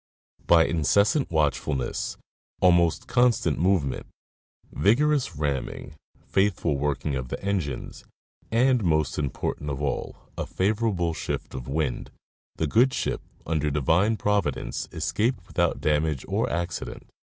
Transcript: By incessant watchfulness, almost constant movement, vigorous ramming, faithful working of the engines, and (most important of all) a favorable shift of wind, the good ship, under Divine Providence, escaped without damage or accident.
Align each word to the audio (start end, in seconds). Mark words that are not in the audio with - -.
By 0.47 0.65
incessant 0.65 1.29
watchfulness, 1.29 2.17
almost 2.59 3.05
constant 3.05 3.59
movement, 3.59 4.07
vigorous 4.71 5.35
ramming, 5.35 5.93
faithful 6.25 6.75
working 6.75 7.13
of 7.15 7.27
the 7.27 7.39
engines, 7.45 8.03
and 8.49 8.83
(most 8.83 9.19
important 9.19 9.69
of 9.69 9.79
all) 9.79 10.17
a 10.39 10.47
favorable 10.47 11.13
shift 11.13 11.53
of 11.53 11.67
wind, 11.67 12.09
the 12.55 12.65
good 12.65 12.95
ship, 12.95 13.21
under 13.45 13.69
Divine 13.69 14.17
Providence, 14.17 14.89
escaped 14.91 15.45
without 15.45 15.81
damage 15.81 16.25
or 16.27 16.49
accident. 16.49 17.03